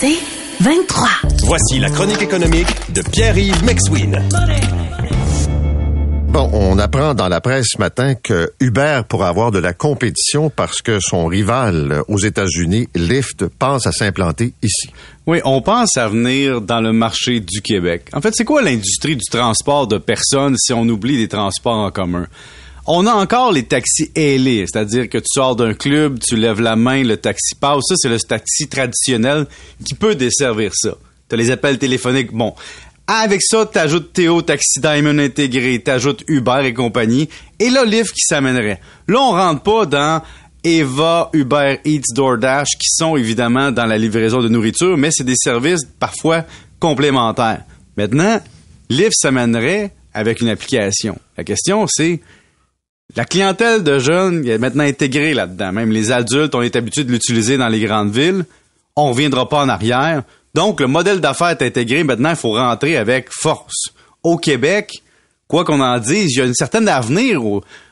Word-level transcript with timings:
C'est 0.00 0.16
23. 0.60 1.08
Voici 1.44 1.78
la 1.78 1.90
chronique 1.90 2.22
économique 2.22 2.68
de 2.94 3.02
Pierre-Yves 3.02 3.62
Maxwin. 3.66 4.18
Bon, 6.28 6.48
on 6.54 6.78
apprend 6.78 7.12
dans 7.12 7.28
la 7.28 7.42
presse 7.42 7.66
ce 7.72 7.78
matin 7.78 8.14
que 8.14 8.50
Uber 8.60 9.02
pourrait 9.06 9.28
avoir 9.28 9.50
de 9.50 9.58
la 9.58 9.74
compétition 9.74 10.48
parce 10.48 10.80
que 10.80 11.00
son 11.00 11.26
rival 11.26 12.02
aux 12.08 12.16
États-Unis, 12.16 12.88
Lyft, 12.94 13.46
pense 13.58 13.86
à 13.86 13.92
s'implanter 13.92 14.54
ici. 14.62 14.88
Oui, 15.26 15.42
on 15.44 15.60
pense 15.60 15.98
à 15.98 16.08
venir 16.08 16.62
dans 16.62 16.80
le 16.80 16.94
marché 16.94 17.40
du 17.40 17.60
Québec. 17.60 18.08
En 18.14 18.22
fait, 18.22 18.32
c'est 18.34 18.46
quoi 18.46 18.62
l'industrie 18.62 19.16
du 19.16 19.26
transport 19.30 19.86
de 19.86 19.98
personnes 19.98 20.56
si 20.56 20.72
on 20.72 20.88
oublie 20.88 21.18
les 21.18 21.28
transports 21.28 21.76
en 21.76 21.90
commun? 21.90 22.26
On 22.92 23.06
a 23.06 23.12
encore 23.12 23.52
les 23.52 23.62
taxis 23.62 24.10
ailés, 24.16 24.64
c'est-à-dire 24.66 25.08
que 25.08 25.18
tu 25.18 25.28
sors 25.28 25.54
d'un 25.54 25.74
club, 25.74 26.18
tu 26.18 26.34
lèves 26.34 26.60
la 26.60 26.74
main, 26.74 27.04
le 27.04 27.16
taxi 27.16 27.54
passe. 27.54 27.84
Ça, 27.86 27.94
c'est 27.96 28.08
le 28.08 28.18
taxi 28.18 28.66
traditionnel 28.66 29.46
qui 29.84 29.94
peut 29.94 30.16
desservir 30.16 30.72
ça. 30.74 30.96
Tu 31.28 31.36
as 31.36 31.38
les 31.38 31.52
appels 31.52 31.78
téléphoniques. 31.78 32.32
Bon, 32.32 32.52
avec 33.06 33.42
ça, 33.42 33.64
t'ajoutes 33.64 34.12
Théo, 34.12 34.42
Taxi 34.42 34.80
Diamond 34.80 35.20
intégré, 35.20 35.78
t'ajoutes 35.78 36.24
Uber 36.26 36.62
et 36.64 36.74
compagnie, 36.74 37.28
et 37.60 37.70
là, 37.70 37.84
Lyft 37.84 38.12
qui 38.12 38.22
s'amènerait. 38.22 38.80
Là, 39.06 39.20
on 39.20 39.30
rentre 39.30 39.62
pas 39.62 39.86
dans 39.86 40.22
Eva, 40.64 41.30
Uber 41.32 41.78
Eats, 41.84 42.12
DoorDash, 42.12 42.70
qui 42.70 42.88
sont 42.88 43.16
évidemment 43.16 43.70
dans 43.70 43.86
la 43.86 43.98
livraison 43.98 44.42
de 44.42 44.48
nourriture, 44.48 44.96
mais 44.96 45.10
c'est 45.12 45.22
des 45.22 45.36
services 45.36 45.86
parfois 46.00 46.44
complémentaires. 46.80 47.62
Maintenant, 47.96 48.40
Lyft 48.88 49.14
s'amènerait 49.14 49.92
avec 50.12 50.40
une 50.40 50.48
application. 50.48 51.16
La 51.38 51.44
question, 51.44 51.86
c'est 51.86 52.20
la 53.16 53.24
clientèle 53.24 53.82
de 53.82 53.98
jeunes 53.98 54.46
est 54.46 54.58
maintenant 54.58 54.84
intégrée 54.84 55.34
là-dedans. 55.34 55.72
Même 55.72 55.90
les 55.90 56.12
adultes, 56.12 56.54
on 56.54 56.62
est 56.62 56.76
habitué 56.76 57.04
de 57.04 57.12
l'utiliser 57.12 57.56
dans 57.56 57.68
les 57.68 57.80
grandes 57.80 58.12
villes. 58.12 58.44
On 58.96 59.10
reviendra 59.10 59.48
pas 59.48 59.62
en 59.62 59.68
arrière. 59.68 60.22
Donc, 60.54 60.80
le 60.80 60.86
modèle 60.86 61.20
d'affaires 61.20 61.50
est 61.50 61.62
intégré. 61.62 62.04
Maintenant, 62.04 62.30
il 62.30 62.36
faut 62.36 62.52
rentrer 62.52 62.96
avec 62.96 63.28
force. 63.30 63.90
Au 64.22 64.36
Québec, 64.36 65.02
quoi 65.48 65.64
qu'on 65.64 65.80
en 65.80 65.98
dise, 65.98 66.32
il 66.32 66.38
y 66.38 66.42
a 66.42 66.46
une 66.46 66.54
certaine 66.54 66.88
avenir 66.88 67.40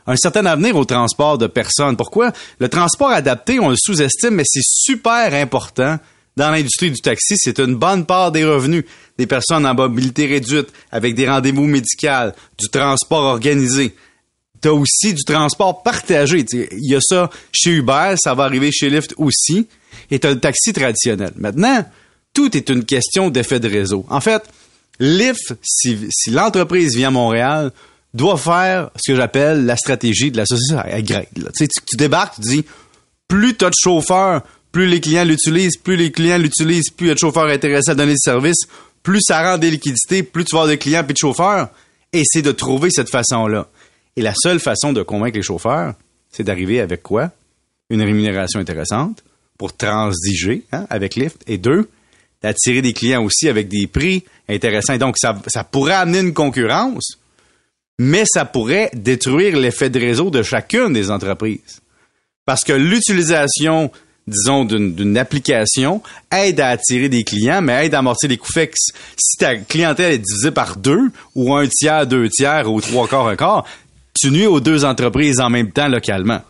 un 0.09 0.17
certain 0.17 0.47
avenir 0.47 0.75
au 0.75 0.87
transport 0.87 1.37
de 1.37 1.47
personnes. 1.47 1.97
Pourquoi? 1.97 2.33
Le 2.59 2.69
transport 2.71 3.11
adapté, 3.11 3.61
on 3.61 3.69
le 3.69 3.77
sous-estime, 3.79 4.37
mais 4.37 4.45
c'est 4.47 4.65
super 4.65 5.35
important 5.35 5.99
dans 6.35 6.51
l'industrie 6.51 6.91
du 6.91 7.01
taxi. 7.01 7.35
C'est 7.37 7.61
une 7.61 7.75
bonne 7.75 8.07
part 8.07 8.33
des 8.33 8.45
revenus 8.45 8.85
des 9.19 9.27
personnes 9.27 9.67
en 9.67 9.75
mobilité 9.75 10.27
réduite, 10.27 10.69
avec 10.91 11.15
des 11.15 11.29
rendez-vous 11.29 11.67
médicaux, 11.67 12.33
du 12.59 12.69
transport 12.71 13.25
organisé. 13.25 13.95
T'as 14.61 14.71
aussi 14.71 15.15
du 15.15 15.25
transport 15.25 15.83
partagé. 15.83 16.45
Il 16.53 16.91
y 16.91 16.95
a 16.95 17.01
ça 17.01 17.31
chez 17.53 17.71
Uber, 17.71 18.15
ça 18.17 18.35
va 18.35 18.45
arriver 18.45 18.71
chez 18.73 18.91
Lyft 18.91 19.15
aussi. 19.17 19.69
Et 20.11 20.19
t'as 20.19 20.31
le 20.31 20.41
taxi 20.41 20.73
traditionnel. 20.73 21.33
Maintenant, 21.37 21.85
tout 22.35 22.57
est 22.57 22.69
une 22.69 22.85
question 22.85 23.31
d'effet 23.31 23.61
de 23.61 23.69
réseau. 23.69 24.05
En 24.09 24.21
fait, 24.21 24.43
Lyft, 25.01 25.55
si, 25.63 26.11
l'entreprise 26.31 26.97
vient 26.97 27.09
à 27.09 27.13
Montréal, 27.13 27.73
doit 28.15 28.37
faire 28.37 28.91
ce 28.97 29.13
que 29.13 29.17
j'appelle 29.17 29.65
la 29.65 29.77
stratégie 29.77 30.31
de 30.31 30.39
la 30.39 30.47
société 30.47 30.81
agrégée. 30.81 31.29
Tu, 31.57 31.97
débarques, 31.97 32.37
tu 32.37 32.49
dis, 32.49 32.65
plus 33.29 33.57
tu 33.57 33.65
as 33.65 33.71
de 33.71 33.75
chauffeurs, 33.79 34.43
plus 34.73 34.87
les 34.87 35.01
clients 35.01 35.25
l'utilisent, 35.25 35.77
plus 35.77 35.97
les 35.97 36.11
clients 36.11 36.39
l'utilisent, 36.39 36.91
plus 36.91 37.07
il 37.07 37.09
y 37.09 37.13
a 37.13 37.15
de 37.15 37.19
chauffeurs 37.19 37.47
intéressés 37.47 37.91
à 37.91 37.95
donner 37.95 38.13
le 38.13 38.19
service, 38.19 38.67
plus 39.03 39.21
ça 39.21 39.43
rend 39.43 39.59
des 39.59 39.71
liquidités, 39.71 40.23
plus 40.23 40.45
tu 40.45 40.55
vas 40.55 40.63
avoir 40.63 40.75
de 40.75 40.81
clients 40.81 41.05
et 41.09 41.13
de 41.13 41.19
chauffeurs. 41.19 41.69
Et 42.13 42.23
c'est 42.25 42.43
de 42.43 42.53
trouver 42.53 42.91
cette 42.91 43.11
façon-là. 43.11 43.69
Et 44.19 44.21
la 44.21 44.35
seule 44.35 44.59
façon 44.59 44.93
de 44.93 45.05
convaincre 45.05 45.37
les 45.37 45.45
chauffeurs, 45.45 45.95
c'est 46.29 46.43
d'arriver 46.43 46.81
avec 46.81 47.05
quoi? 47.05 47.31
Une 47.89 48.03
rémunération 48.03 48.59
intéressante 48.59 49.23
pour 49.57 49.77
transiger 49.77 50.65
hein, 50.73 50.89
avec 50.91 51.15
Lyft. 51.15 51.45
Et 51.47 51.57
deux, 51.57 51.89
d'attirer 52.43 52.83
des 52.83 52.93
clients 52.93 53.23
aussi 53.23 53.49
avec 53.49 53.69
des 53.69 53.87
prix 53.87 54.25
intéressants. 54.49 54.97
donc, 54.97 55.19
ça, 55.19 55.41
ça 55.47 55.63
pourrait 55.63 55.95
amener 55.95 56.19
une 56.19 56.35
concurrence, 56.35 57.21
mais 58.01 58.25
ça 58.27 58.45
pourrait 58.45 58.91
détruire 58.93 59.57
l'effet 59.57 59.89
de 59.89 60.01
réseau 60.01 60.31
de 60.31 60.43
chacune 60.43 60.93
des 60.93 61.13
entreprises. 61.13 61.81
Parce 62.45 62.65
que 62.65 62.73
l'utilisation, 62.73 63.93
disons, 64.27 64.65
d'une 64.65 65.17
application 65.17 66.03
aide 66.33 66.59
à 66.59 66.71
attirer 66.71 67.09
des 67.09 67.23
clients, 67.23 67.63
mais 67.63 67.87
aide 67.87 67.95
à 67.95 68.01
amortir 68.01 68.31
les 68.31 68.37
coûts 68.37 68.53
fixes. 68.53 68.91
Si 69.17 69.39
ta 69.39 69.55
clientèle 69.55 70.15
est 70.15 70.19
divisée 70.19 70.51
par 70.51 70.77
deux, 70.77 71.13
ou 71.37 71.55
un 71.55 71.69
tiers, 71.69 72.05
deux 72.05 72.29
tiers, 72.29 72.69
ou 72.69 72.81
trois 72.81 73.07
quarts, 73.07 73.29
un 73.29 73.37
quart, 73.37 73.65
tu 74.21 74.31
nuis 74.31 74.47
aux 74.47 74.61
deux 74.61 74.85
entreprises 74.85 75.41
en 75.41 75.51
même 75.51 75.71
temps 75.71 75.89
localement. 75.89 76.43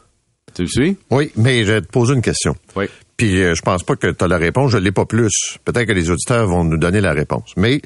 Tu 0.54 0.62
le 0.62 0.68
suis? 0.68 0.96
Oui, 1.10 1.30
mais 1.36 1.64
je 1.64 1.72
vais 1.72 1.80
te 1.80 1.86
poser 1.86 2.14
une 2.14 2.22
question. 2.22 2.56
Oui. 2.76 2.86
Puis 3.16 3.42
euh, 3.42 3.54
je 3.54 3.62
pense 3.62 3.82
pas 3.82 3.96
que 3.96 4.08
tu 4.08 4.24
as 4.24 4.28
la 4.28 4.38
réponse, 4.38 4.72
je 4.72 4.78
l'ai 4.78 4.92
pas 4.92 5.04
plus. 5.04 5.58
Peut-être 5.64 5.86
que 5.86 5.92
les 5.92 6.10
auditeurs 6.10 6.46
vont 6.46 6.64
nous 6.64 6.78
donner 6.78 7.00
la 7.00 7.12
réponse. 7.12 7.52
Mais 7.56 7.82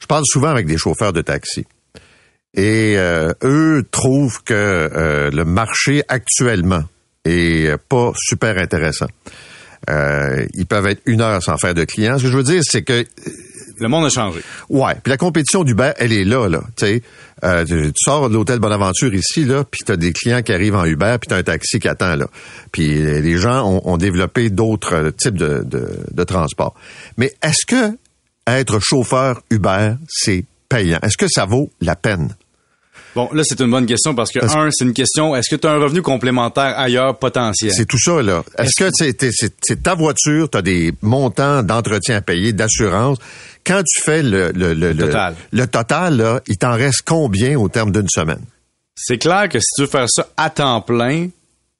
je 0.00 0.06
parle 0.06 0.24
souvent 0.26 0.48
avec 0.48 0.66
des 0.66 0.78
chauffeurs 0.78 1.12
de 1.12 1.22
taxi. 1.22 1.64
Et 2.54 2.94
euh, 2.96 3.32
eux 3.42 3.84
trouvent 3.90 4.42
que 4.42 4.54
euh, 4.54 5.30
le 5.30 5.44
marché 5.44 6.02
actuellement 6.08 6.84
est 7.24 7.76
pas 7.88 8.12
super 8.16 8.58
intéressant. 8.58 9.08
ils 9.88 10.66
peuvent 10.68 10.86
être 10.86 11.02
une 11.06 11.20
heure 11.20 11.42
sans 11.42 11.56
faire 11.56 11.74
de 11.74 11.84
clients. 11.84 12.18
Ce 12.18 12.24
que 12.24 12.30
je 12.30 12.36
veux 12.36 12.42
dire, 12.42 12.62
c'est 12.64 12.82
que 12.82 13.04
le 13.78 13.88
monde 13.88 14.06
a 14.06 14.08
changé. 14.08 14.40
Ouais. 14.68 14.94
Puis 15.02 15.10
la 15.10 15.16
compétition 15.16 15.64
d'Uber, 15.64 15.92
elle 15.96 16.12
est 16.12 16.24
là, 16.24 16.48
là. 16.48 16.62
Tu 16.76 17.02
euh, 17.44 17.64
tu 17.64 17.92
sors 17.96 18.28
de 18.28 18.34
l'hôtel 18.34 18.58
Bonaventure 18.58 19.12
ici, 19.14 19.44
là, 19.44 19.64
puis 19.64 19.82
t'as 19.84 19.96
des 19.96 20.12
clients 20.12 20.42
qui 20.42 20.52
arrivent 20.52 20.76
en 20.76 20.84
Uber, 20.84 21.16
puis 21.20 21.28
t'as 21.28 21.36
un 21.36 21.42
taxi 21.42 21.78
qui 21.78 21.88
attend, 21.88 22.16
là. 22.16 22.26
Puis 22.72 23.02
euh, 23.02 23.20
les 23.20 23.36
gens 23.36 23.64
ont, 23.84 23.96
développé 23.96 24.50
d'autres 24.50 25.10
types 25.10 25.36
de, 25.36 25.62
de, 25.64 25.88
de 26.10 26.24
transport. 26.24 26.74
Mais 27.16 27.32
est-ce 27.42 27.66
que 27.66 27.96
être 28.46 28.78
chauffeur 28.80 29.42
Uber, 29.50 29.94
c'est 30.08 30.44
payant? 30.68 30.98
Est-ce 31.02 31.16
que 31.16 31.28
ça 31.28 31.44
vaut 31.44 31.70
la 31.80 31.96
peine? 31.96 32.34
Bon, 33.14 33.28
là, 33.32 33.42
c'est 33.44 33.60
une 33.60 33.70
bonne 33.70 33.86
question 33.86 34.14
parce 34.14 34.30
que, 34.32 34.40
un, 34.44 34.70
c'est 34.72 34.84
une 34.84 34.92
question, 34.92 35.36
est-ce 35.36 35.54
que 35.54 35.56
tu 35.60 35.66
as 35.66 35.72
un 35.72 35.78
revenu 35.78 36.02
complémentaire 36.02 36.78
ailleurs 36.78 37.16
potentiel? 37.16 37.72
C'est 37.72 37.86
tout 37.86 37.98
ça, 37.98 38.22
là. 38.22 38.42
Est-ce 38.58 38.84
que 38.84 38.90
c'est 38.92 39.82
ta 39.82 39.94
voiture, 39.94 40.50
tu 40.50 40.58
as 40.58 40.62
des 40.62 40.92
montants 41.02 41.62
d'entretien 41.62 42.16
à 42.16 42.20
payer, 42.20 42.52
d'assurance? 42.52 43.18
Quand 43.64 43.82
tu 43.86 44.02
fais 44.02 44.22
le, 44.22 44.50
le, 44.52 44.74
le, 44.74 44.96
total, 44.96 45.34
le 45.52 45.66
total 45.66 46.16
là, 46.16 46.40
il 46.46 46.58
t'en 46.58 46.74
reste 46.74 47.02
combien 47.06 47.58
au 47.58 47.68
terme 47.68 47.92
d'une 47.92 48.08
semaine? 48.08 48.42
C'est 48.96 49.18
clair 49.18 49.48
que 49.48 49.58
si 49.58 49.66
tu 49.76 49.82
veux 49.82 49.88
faire 49.88 50.08
ça 50.08 50.28
à 50.36 50.50
temps 50.50 50.80
plein, 50.80 51.28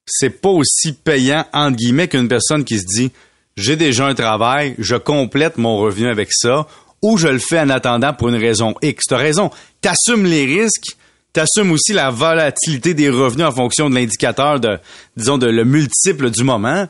c'est 0.07 0.31
pas 0.31 0.49
aussi 0.49 0.93
payant, 0.93 1.45
entre 1.53 1.77
guillemets, 1.77 2.09
qu'une 2.09 2.29
personne 2.29 2.65
qui 2.65 2.79
se 2.79 2.85
dit, 2.87 3.13
j'ai 3.57 3.77
déjà 3.77 4.07
un 4.07 4.15
travail, 4.15 4.75
je 4.79 4.97
complète 4.97 5.59
mon 5.59 5.79
revenu 5.79 6.09
avec 6.09 6.29
ça, 6.33 6.67
ou 7.03 7.19
je 7.19 7.29
le 7.29 7.39
fais 7.39 7.61
en 7.61 7.71
attendant 7.71 8.15
pour 8.15 8.31
une 8.31 8.37
raison 8.37 8.75
X. 8.83 9.05
T'as 9.09 9.19
raison. 9.19 9.51
T'assumes 9.81 10.25
les 10.25 10.45
risques, 10.47 10.97
t'assumes 11.35 11.73
aussi 11.73 11.93
la 11.93 12.11
volatilité 12.11 12.95
des 12.95 13.11
revenus 13.11 13.47
en 13.47 13.53
fonction 13.53 13.91
de 13.91 13.95
l'indicateur 13.95 14.61
de, 14.61 14.79
disons, 15.17 15.37
de 15.37 15.49
le 15.49 15.65
multiple 15.65 16.31
du 16.31 16.45
moment, 16.45 16.87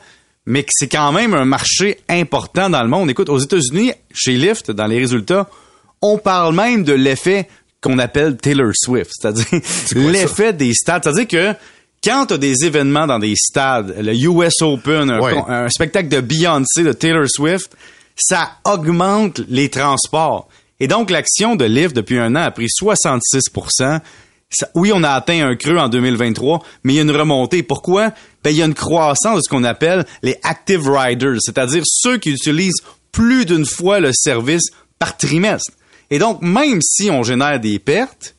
mais 0.46 0.62
que 0.62 0.70
c'est 0.72 0.88
quand 0.88 1.10
même 1.10 1.34
un 1.34 1.46
marché 1.46 1.98
important 2.08 2.70
dans 2.70 2.82
le 2.82 2.88
monde. 2.88 3.10
Écoute, 3.10 3.30
aux 3.30 3.38
États-Unis, 3.38 3.92
chez 4.12 4.34
Lyft, 4.34 4.70
dans 4.70 4.86
les 4.86 4.98
résultats, 4.98 5.48
on 6.02 6.18
parle 6.18 6.54
même 6.54 6.84
de 6.84 6.92
l'effet 6.92 7.48
qu'on 7.80 7.98
appelle 7.98 8.36
Taylor 8.36 8.72
Swift, 8.74 9.10
c'est-à-dire 9.18 9.46
l'effet 9.96 10.52
des 10.52 10.74
stades. 10.74 11.02
C'est-à-dire 11.02 11.26
que 11.26 11.58
quand 12.02 12.26
tu 12.26 12.34
as 12.34 12.38
des 12.38 12.64
événements 12.66 13.06
dans 13.06 13.18
des 13.18 13.34
stades, 13.34 13.96
le 13.98 14.14
US 14.14 14.60
Open, 14.60 15.10
un, 15.10 15.48
un 15.48 15.68
spectacle 15.70 16.08
de 16.08 16.20
Beyoncé, 16.20 16.82
de 16.82 16.92
Taylor 16.92 17.24
Swift, 17.26 17.74
ça 18.14 18.58
augmente 18.64 19.40
les 19.48 19.70
transports. 19.70 20.48
Et 20.80 20.86
donc, 20.86 21.10
l'action 21.10 21.56
de 21.56 21.64
Lyft, 21.64 21.96
depuis 21.96 22.18
un 22.18 22.36
an, 22.36 22.42
a 22.42 22.50
pris 22.50 22.68
66 22.68 23.48
oui, 24.74 24.92
on 24.94 25.02
a 25.02 25.10
atteint 25.10 25.46
un 25.46 25.56
creux 25.56 25.78
en 25.78 25.88
2023, 25.88 26.62
mais 26.82 26.94
il 26.94 26.96
y 26.96 26.98
a 26.98 27.02
une 27.02 27.10
remontée. 27.10 27.62
Pourquoi? 27.62 28.12
Ben, 28.42 28.50
il 28.50 28.56
y 28.56 28.62
a 28.62 28.66
une 28.66 28.74
croissance 28.74 29.36
de 29.36 29.42
ce 29.42 29.48
qu'on 29.48 29.64
appelle 29.64 30.04
les 30.22 30.38
active 30.42 30.88
riders, 30.88 31.38
c'est-à-dire 31.40 31.82
ceux 31.86 32.18
qui 32.18 32.30
utilisent 32.30 32.82
plus 33.12 33.46
d'une 33.46 33.66
fois 33.66 34.00
le 34.00 34.10
service 34.12 34.70
par 34.98 35.16
trimestre. 35.16 35.72
Et 36.10 36.18
donc, 36.18 36.42
même 36.42 36.80
si 36.82 37.10
on 37.10 37.22
génère 37.22 37.60
des 37.60 37.78
pertes, 37.78 38.34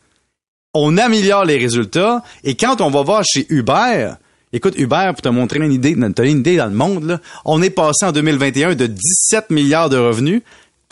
on 0.73 0.97
améliore 0.97 1.45
les 1.45 1.57
résultats. 1.57 2.23
Et 2.43 2.55
quand 2.55 2.81
on 2.81 2.89
va 2.89 3.01
voir 3.01 3.23
chez 3.23 3.47
Uber, 3.49 4.11
écoute, 4.53 4.75
Uber, 4.77 5.11
pour 5.13 5.21
te 5.21 5.29
montrer 5.29 5.59
une 5.59 5.71
idée, 5.71 5.91
une 5.91 6.39
idée 6.39 6.57
dans 6.57 6.67
le 6.67 6.75
monde, 6.75 7.19
on 7.45 7.61
est 7.61 7.69
passé 7.69 8.05
en 8.05 8.11
2021 8.11 8.75
de 8.75 8.85
17 8.85 9.49
milliards 9.49 9.89
de 9.89 9.97
revenus 9.97 10.41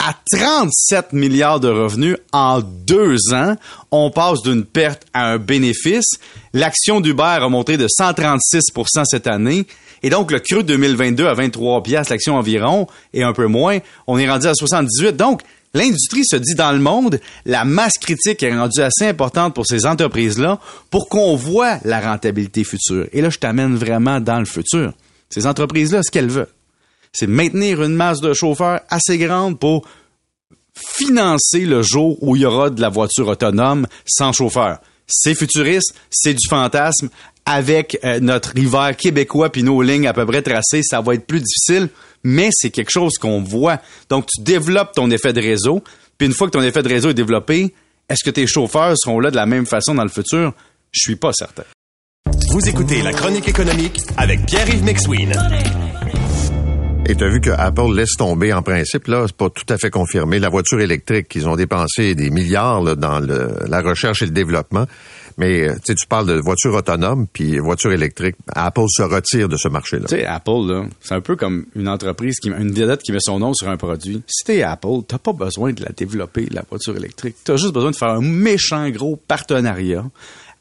à 0.06 0.14
37 0.30 1.14
milliards 1.14 1.60
de 1.60 1.68
revenus 1.68 2.18
en 2.32 2.60
deux 2.60 3.32
ans. 3.32 3.56
On 3.90 4.10
passe 4.10 4.42
d'une 4.42 4.64
perte 4.64 5.02
à 5.14 5.30
un 5.30 5.38
bénéfice. 5.38 6.18
L'action 6.52 7.00
d'Uber 7.00 7.38
a 7.40 7.48
monté 7.48 7.78
de 7.78 7.86
136% 7.86 9.04
cette 9.04 9.26
année. 9.26 9.66
Et 10.02 10.10
donc, 10.10 10.30
le 10.30 10.40
cru 10.40 10.62
2022 10.62 11.26
à 11.26 11.32
23 11.32 11.82
piastres 11.82 12.12
l'action 12.12 12.36
environ, 12.36 12.86
et 13.14 13.22
un 13.22 13.32
peu 13.32 13.46
moins, 13.46 13.78
on 14.06 14.18
est 14.18 14.28
rendu 14.28 14.46
à 14.46 14.52
78. 14.52 15.16
Donc, 15.16 15.40
l'industrie 15.72 16.26
se 16.26 16.36
dit 16.36 16.54
dans 16.54 16.72
le 16.72 16.80
monde, 16.80 17.18
la 17.46 17.64
masse 17.64 17.96
critique 17.96 18.42
est 18.42 18.54
rendue 18.54 18.82
assez 18.82 19.06
importante 19.06 19.54
pour 19.54 19.64
ces 19.66 19.86
entreprises-là 19.86 20.60
pour 20.90 21.08
qu'on 21.08 21.34
voit 21.34 21.78
la 21.84 22.00
rentabilité 22.00 22.62
future. 22.64 23.06
Et 23.14 23.22
là, 23.22 23.30
je 23.30 23.38
t'amène 23.38 23.74
vraiment 23.74 24.20
dans 24.20 24.38
le 24.38 24.44
futur. 24.44 24.92
Ces 25.30 25.46
entreprises-là, 25.46 26.02
ce 26.02 26.10
qu'elles 26.10 26.28
veulent, 26.28 26.48
c'est 27.14 27.26
maintenir 27.26 27.82
une 27.82 27.94
masse 27.94 28.20
de 28.20 28.34
chauffeurs 28.34 28.80
assez 28.90 29.16
grande 29.16 29.58
pour 29.58 29.86
financer 30.74 31.60
le 31.60 31.82
jour 31.82 32.18
où 32.20 32.36
il 32.36 32.42
y 32.42 32.44
aura 32.44 32.68
de 32.68 32.80
la 32.80 32.88
voiture 32.88 33.28
autonome 33.28 33.86
sans 34.04 34.32
chauffeur. 34.32 34.80
C'est 35.06 35.34
futuriste, 35.34 35.94
c'est 36.10 36.34
du 36.34 36.46
fantasme. 36.48 37.08
Avec 37.46 37.98
euh, 38.04 38.20
notre 38.20 38.56
hiver 38.56 38.96
québécois 38.96 39.52
puis 39.52 39.62
nos 39.62 39.82
lignes 39.82 40.06
à 40.06 40.14
peu 40.14 40.24
près 40.24 40.40
tracées, 40.40 40.80
ça 40.82 41.02
va 41.02 41.14
être 41.14 41.26
plus 41.26 41.40
difficile, 41.40 41.90
mais 42.22 42.48
c'est 42.52 42.70
quelque 42.70 42.90
chose 42.90 43.18
qu'on 43.18 43.42
voit. 43.42 43.80
Donc, 44.08 44.26
tu 44.26 44.40
développes 44.40 44.92
ton 44.94 45.10
effet 45.10 45.34
de 45.34 45.42
réseau, 45.42 45.84
puis 46.16 46.26
une 46.26 46.32
fois 46.32 46.46
que 46.46 46.52
ton 46.52 46.62
effet 46.62 46.82
de 46.82 46.88
réseau 46.88 47.10
est 47.10 47.14
développé, 47.14 47.74
est-ce 48.08 48.24
que 48.24 48.30
tes 48.30 48.46
chauffeurs 48.46 48.94
seront 48.96 49.20
là 49.20 49.30
de 49.30 49.36
la 49.36 49.44
même 49.44 49.66
façon 49.66 49.94
dans 49.94 50.04
le 50.04 50.08
futur? 50.08 50.54
Je 50.90 51.00
suis 51.00 51.16
pas 51.16 51.34
certain. 51.34 51.64
Vous 52.48 52.66
écoutez 52.66 53.02
La 53.02 53.12
Chronique 53.12 53.46
économique 53.46 54.00
avec 54.16 54.46
Pierre-Yves. 54.46 55.83
Et 57.06 57.14
tu 57.14 57.22
as 57.22 57.28
vu 57.28 57.40
que 57.42 57.50
Apple 57.50 57.94
laisse 57.94 58.16
tomber 58.16 58.54
en 58.54 58.62
principe, 58.62 59.08
là, 59.08 59.24
c'est 59.26 59.36
pas 59.36 59.50
tout 59.50 59.66
à 59.68 59.76
fait 59.76 59.90
confirmé, 59.90 60.38
la 60.38 60.48
voiture 60.48 60.80
électrique, 60.80 61.28
qu'ils 61.28 61.46
ont 61.46 61.54
dépensé 61.54 62.14
des 62.14 62.30
milliards 62.30 62.82
là, 62.82 62.94
dans 62.94 63.20
le, 63.20 63.58
la 63.68 63.82
recherche 63.82 64.22
et 64.22 64.24
le 64.24 64.30
développement. 64.30 64.86
Mais 65.36 65.68
euh, 65.68 65.74
tu 65.84 66.06
parles 66.08 66.26
de 66.26 66.40
voiture 66.40 66.72
autonome 66.72 67.26
puis 67.30 67.58
voiture 67.58 67.92
électrique. 67.92 68.36
Apple 68.48 68.86
se 68.88 69.02
retire 69.02 69.50
de 69.50 69.56
ce 69.58 69.68
marché-là. 69.68 70.06
Tu 70.08 70.16
sais, 70.16 70.24
Apple, 70.24 70.66
là, 70.66 70.86
c'est 71.00 71.14
un 71.14 71.20
peu 71.20 71.36
comme 71.36 71.66
une 71.74 71.88
entreprise, 71.88 72.38
qui, 72.40 72.48
une 72.48 72.72
vedette 72.72 73.02
qui 73.02 73.12
met 73.12 73.20
son 73.20 73.38
nom 73.38 73.52
sur 73.52 73.68
un 73.68 73.76
produit. 73.76 74.22
Si 74.26 74.44
t'es 74.44 74.62
Apple, 74.62 75.02
t'as 75.06 75.18
pas 75.18 75.32
besoin 75.34 75.72
de 75.72 75.82
la 75.82 75.90
développer, 75.90 76.48
la 76.50 76.64
voiture 76.68 76.96
électrique. 76.96 77.36
T'as 77.44 77.56
juste 77.56 77.74
besoin 77.74 77.90
de 77.90 77.96
faire 77.96 78.10
un 78.10 78.22
méchant 78.22 78.88
gros 78.88 79.16
partenariat 79.16 80.04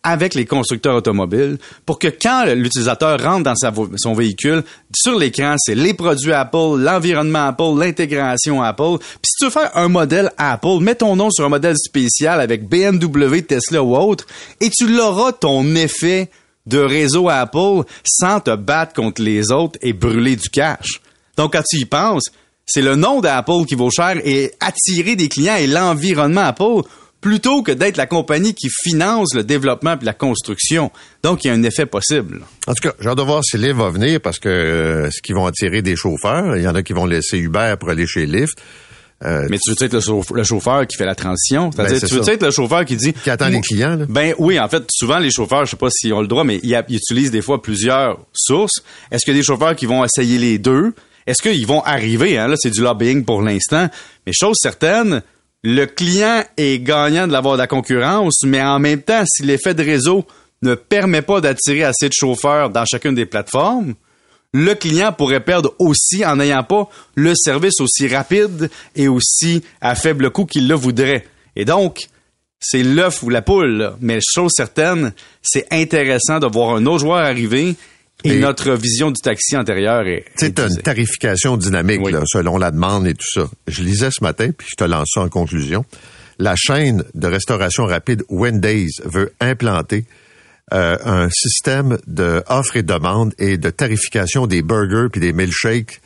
avec 0.04 0.34
les 0.34 0.46
constructeurs 0.46 0.96
automobiles 0.96 1.58
pour 1.86 1.98
que 1.98 2.08
quand 2.08 2.46
l'utilisateur 2.56 3.22
rentre 3.22 3.44
dans 3.44 3.56
son 3.96 4.14
véhicule, 4.14 4.64
sur 4.96 5.18
l'écran, 5.18 5.56
c'est 5.58 5.76
les 5.76 5.94
produits 5.94 6.34
Apple, 6.34 6.78
l'environnement 6.78 7.48
Apple, 7.48 7.78
l'intégration 7.78 8.62
Apple. 8.62 8.98
Puis 9.00 9.30
si 9.30 9.36
tu 9.40 9.46
veux 9.46 9.52
faire 9.52 9.72
un 9.76 9.88
modèle 9.88 10.32
Apple, 10.38 10.80
mets 10.82 10.96
ton 10.96 11.16
nom 11.16 11.32
sur 11.32 11.46
un 11.46 11.50
modèle 11.50 11.78
spécial 11.78 12.42
avec 12.42 12.68
BMW, 12.68 13.42
Tesla 13.42 13.82
ou 13.82 13.96
autre, 13.96 14.26
et 14.60 14.70
tu 14.70 14.88
l'auras 14.88 15.32
ton 15.32 15.76
effet 15.76 16.30
de 16.66 16.80
réseau 16.80 17.30
Apple 17.30 17.84
sans 18.06 18.40
te 18.40 18.56
battre 18.56 18.94
contre 18.94 19.22
les 19.22 19.52
autres 19.52 19.80
et 19.82 19.94
brûler 19.94 20.36
du 20.36 20.50
cash. 20.50 21.02
Donc 21.38 21.54
quand 21.54 21.64
tu 21.68 21.78
y 21.78 21.86
penses, 21.86 22.26
c'est 22.66 22.82
le 22.82 22.96
nom 22.96 23.20
d'Apple 23.20 23.66
qui 23.68 23.76
vaut 23.76 23.90
cher 23.90 24.16
et 24.24 24.54
attirer 24.60 25.16
des 25.16 25.28
clients 25.28 25.56
et 25.56 25.68
l'environnement 25.68 26.42
Apple 26.42 26.88
plutôt 27.24 27.64
que 27.64 27.72
d'être 27.72 27.96
la 27.96 28.06
compagnie 28.06 28.54
qui 28.54 28.68
finance 28.70 29.34
le 29.34 29.46
développement 29.46 29.94
et 30.00 30.06
la 30.06 30.14
construction. 30.14 30.92
Donc, 31.24 31.44
il 31.44 31.48
y 31.48 31.52
a 31.52 31.54
un 31.54 31.64
effet 31.64 31.86
possible. 31.86 32.42
En 32.68 32.74
tout 32.74 32.90
cas, 32.90 32.94
j'ai 33.00 33.08
hâte 33.08 33.18
de 33.18 33.24
voir 33.24 33.42
si 33.44 33.58
Lyft 33.58 33.76
va 33.76 33.90
venir 33.90 34.20
parce 34.20 34.40
que 34.40 34.50
euh, 34.50 35.10
ce 35.10 35.22
qu'ils 35.22 35.34
vont 35.34 35.46
attirer 35.46 35.82
des 35.82 35.96
chauffeurs, 35.96 36.58
il 36.58 36.64
y 36.64 36.68
en 36.68 36.76
a 36.76 36.84
qui 36.84 36.92
vont 36.92 37.06
laisser 37.06 37.38
Uber 37.38 37.76
pour 37.80 37.90
aller 37.90 38.06
chez 38.06 38.26
Lyft. 38.26 38.60
Euh, 39.24 39.48
mais 39.50 39.58
tu 39.58 39.72
veux 39.72 39.86
être 39.86 39.94
le, 39.94 40.44
chauffeur, 40.44 40.86
qui 40.86 40.98
fait 40.98 41.06
la 41.06 41.16
transition? 41.16 41.72
C'est-à-dire, 41.72 42.02
ben, 42.02 42.08
tu 42.10 42.16
veux 42.16 42.30
être 42.30 42.44
le 42.44 42.52
chauffeur 42.52 42.84
qui 42.84 42.98
dit... 42.98 43.14
Qui 43.14 43.30
attend 43.30 43.48
les 43.48 43.62
clients, 43.62 43.96
là? 43.96 44.06
Ben 44.10 44.36
oui, 44.38 44.60
en 44.60 44.68
fait, 44.68 44.84
souvent, 44.92 45.18
les 45.18 45.32
chauffeurs, 45.32 45.64
je 45.64 45.72
sais 45.72 45.78
pas 45.78 45.90
s'ils 45.90 46.14
ont 46.14 46.20
le 46.20 46.28
droit, 46.28 46.44
mais 46.44 46.60
ils, 46.62 46.78
ils 46.90 46.98
utilisent 46.98 47.32
des 47.32 47.42
fois 47.42 47.62
plusieurs 47.62 48.20
sources. 48.34 48.84
Est-ce 49.12 49.24
qu'il 49.24 49.34
y 49.34 49.38
a 49.38 49.40
des 49.40 49.46
chauffeurs 49.46 49.78
qui 49.78 49.86
vont 49.86 50.04
essayer 50.04 50.38
les 50.38 50.58
deux? 50.58 50.94
Est-ce 51.26 51.42
qu'ils 51.42 51.66
vont 51.66 51.82
arriver? 51.84 52.38
Hein? 52.38 52.50
Là, 52.50 52.56
c'est 52.58 52.72
du 52.72 52.82
lobbying 52.82 53.24
pour 53.24 53.42
l'instant. 53.42 53.88
Mais 54.28 54.34
chose 54.34 54.58
certaine, 54.60 55.22
le 55.64 55.86
client 55.86 56.44
est 56.58 56.80
gagnant 56.80 57.28
de 57.28 57.32
l'avoir 57.32 57.56
de 57.56 57.62
la 57.62 57.68
concurrence, 57.68 58.44
mais 58.46 58.62
en 58.62 58.80
même 58.80 59.02
temps, 59.02 59.24
si 59.26 59.44
l'effet 59.44 59.74
de 59.74 59.84
réseau 59.84 60.26
ne 60.62 60.76
permet 60.76 61.22
pas 61.22 61.42
d'attirer 61.42 61.84
assez 61.84 62.10
de 62.10 62.14
chauffeurs 62.14 62.70
dans 62.70 62.86
chacune 62.86 63.16
des 63.16 63.26
plateformes, 63.26 63.94
le 64.54 64.76
client 64.76 65.12
pourrait 65.14 65.44
perdre 65.44 65.74
aussi 65.80 66.26
en 66.26 66.36
n'ayant 66.36 66.64
pas 66.64 66.90
le 67.16 67.34
service 67.36 67.80
aussi 67.80 68.08
rapide 68.08 68.70
et 68.96 69.08
aussi 69.08 69.64
à 69.82 69.96
faible 69.96 70.30
coût 70.30 70.46
qu'il 70.46 70.68
le 70.68 70.76
voudrait. 70.76 71.26
Et 71.56 71.66
donc, 71.66 72.08
c'est 72.60 72.84
l'œuf 72.84 73.24
ou 73.24 73.30
la 73.30 73.42
poule. 73.42 73.94
Mais 74.00 74.20
chose 74.22 74.52
certaine, 74.56 75.14
c'est 75.42 75.68
intéressant 75.72 76.40
de 76.40 76.48
voir 76.48 76.76
un 76.76 76.86
autre 76.86 77.00
joueur 77.00 77.20
arriver 77.20 77.76
et, 78.24 78.40
notre 78.40 78.74
vision 78.74 79.12
du 79.12 79.22
taxi 79.22 79.58
antérieur 79.58 80.08
est. 80.08 80.26
C'est 80.36 80.60
une 80.60 80.78
tarification 80.78 81.58
dynamique, 81.58 82.02
selon 82.26 82.58
la 82.58 82.72
demande 82.72 83.08
et 83.08 83.14
tout 83.14 83.28
ça. 83.32 83.50
Je 83.68 83.84
lisais 83.84 84.10
ce 84.12 84.24
matin, 84.24 84.50
puis 84.58 84.68
je 84.70 84.76
te 84.76 84.84
lance 84.84 85.12
ça 85.14 85.22
en 85.22 85.30
conclusion. 85.30 85.86
La 86.40 86.56
chaîne 86.56 87.04
de 87.14 87.28
restauration 87.28 87.86
rapide 87.86 88.24
Wendy's 88.30 89.02
veut 89.06 89.34
implanter 89.40 90.06
euh, 90.74 90.98
un 91.06 91.30
système 91.30 91.98
de 92.08 92.44
offre 92.48 92.78
et 92.78 92.84
demande 92.84 93.34
et 93.38 93.58
de 93.58 93.70
tarification 93.70 94.48
des 94.48 94.62
burgers 94.62 95.10
puis 95.12 95.22
des 95.22 95.34
milkshakes. 95.34 96.02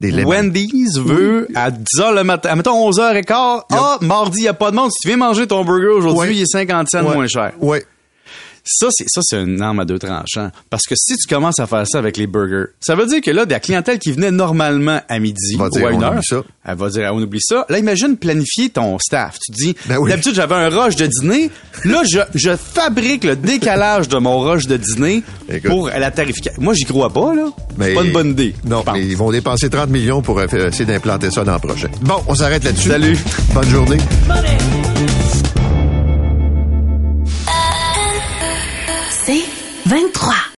Des 0.00 0.24
Wendy's 0.24 0.98
veut 0.98 1.46
à 1.54 1.70
10 1.70 1.84
h 1.98 2.14
le 2.16 2.24
matin, 2.24 2.56
mettons 2.56 2.74
11 2.88 2.98
h 2.98 3.22
15 3.22 3.60
ah, 3.70 3.98
mardi, 4.00 4.40
il 4.40 4.42
n'y 4.42 4.48
a 4.48 4.54
pas 4.54 4.72
de 4.72 4.76
monde. 4.76 4.90
Si 4.90 4.98
tu 5.02 5.08
viens 5.08 5.16
manger 5.16 5.46
ton 5.46 5.64
burger 5.64 5.94
aujourd'hui, 5.94 6.38
il 6.38 6.42
est 6.42 6.46
50 6.46 6.88
cents 6.90 7.02
moins 7.04 7.28
cher. 7.28 7.52
Oui, 7.60 7.78
ça, 8.64 8.88
c'est 8.90 9.06
ça, 9.08 9.20
c'est 9.22 9.42
une 9.42 9.60
arme 9.60 9.80
à 9.80 9.84
deux 9.84 9.98
tranchants. 9.98 10.50
Parce 10.70 10.84
que 10.84 10.94
si 10.96 11.16
tu 11.16 11.26
commences 11.32 11.58
à 11.58 11.66
faire 11.66 11.86
ça 11.86 11.98
avec 11.98 12.16
les 12.16 12.26
burgers, 12.26 12.66
ça 12.80 12.94
veut 12.94 13.06
dire 13.06 13.20
que 13.20 13.30
là, 13.30 13.44
de 13.44 13.50
la 13.50 13.60
clientèle 13.60 13.98
qui 13.98 14.12
venait 14.12 14.30
normalement 14.30 15.00
à 15.08 15.18
midi 15.18 15.56
ou 15.58 15.62
à 15.62 15.90
une 15.90 16.02
heure, 16.02 16.20
elle 16.64 16.76
va 16.76 16.88
dire, 16.90 17.10
on 17.12 17.20
oublie 17.20 17.40
ça. 17.40 17.66
Là, 17.68 17.78
imagine 17.78 18.16
planifier 18.16 18.70
ton 18.70 18.98
staff. 18.98 19.38
Tu 19.44 19.52
dis, 19.52 19.76
ben 19.86 19.98
d'habitude, 20.06 20.34
j'avais 20.34 20.54
un 20.54 20.68
rush 20.68 20.96
de 20.96 21.06
dîner. 21.06 21.50
Là, 21.84 22.02
je, 22.10 22.20
je 22.34 22.56
fabrique 22.56 23.24
le 23.24 23.36
décalage 23.36 24.08
de 24.08 24.18
mon 24.18 24.38
rush 24.38 24.66
de 24.66 24.76
dîner 24.76 25.22
pour 25.64 25.88
la 25.88 26.10
tarification. 26.10 26.62
Moi, 26.62 26.74
j'y 26.74 26.84
crois 26.84 27.12
pas, 27.12 27.34
là. 27.34 27.46
C'est 27.80 27.94
pas 27.94 28.04
une 28.04 28.12
bonne 28.12 28.30
idée. 28.30 28.54
Non, 28.64 28.84
mais 28.92 29.04
ils 29.04 29.16
vont 29.16 29.30
dépenser 29.30 29.68
30 29.70 29.90
millions 29.90 30.22
pour 30.22 30.40
essayer 30.40 30.84
d'implanter 30.84 31.30
ça 31.30 31.44
dans 31.44 31.54
le 31.54 31.58
prochain. 31.58 31.88
Bon, 32.02 32.22
on 32.28 32.34
s'arrête 32.34 32.64
là-dessus. 32.64 32.88
Salut. 32.90 33.18
Bonne 33.54 33.68
journée. 33.68 33.98
C'est 33.98 34.81